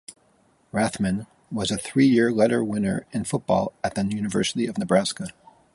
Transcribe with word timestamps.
Rathman 0.73 1.27
was 1.51 1.69
a 1.69 1.77
three-year 1.77 2.31
letter 2.31 2.63
winner 2.63 3.05
in 3.11 3.23
football 3.23 3.71
at 3.83 3.93
the 3.93 4.03
University 4.03 4.65
of 4.65 4.79
Nebraska. 4.79 5.27